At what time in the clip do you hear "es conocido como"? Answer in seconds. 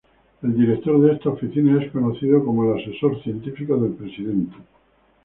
1.79-2.73